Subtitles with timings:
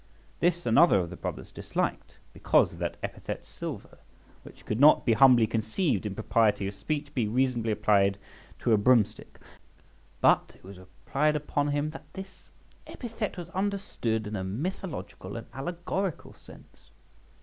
[0.39, 3.99] This another of the brothers disliked, because of that epithet silver,
[4.41, 8.17] which could not, he humbly conceived, in propriety of speech be reasonably applied
[8.61, 9.37] to a broom stick;
[10.19, 12.45] but it was replied upon him that this
[12.87, 16.89] epithet was understood in a mythological and allegorical sense.